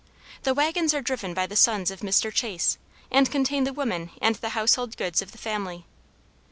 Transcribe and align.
The 0.41 0.55
wagons 0.55 0.95
are 0.95 1.01
driven 1.03 1.35
by 1.35 1.45
the 1.45 1.55
sons 1.55 1.91
of 1.91 1.99
Mr. 1.99 2.33
Chase 2.33 2.79
and 3.11 3.29
contain 3.31 3.65
the 3.65 3.71
women 3.71 4.09
and 4.19 4.33
the 4.37 4.49
household 4.57 4.97
goods 4.97 5.21
of 5.21 5.31
the 5.31 5.37
family. 5.37 5.85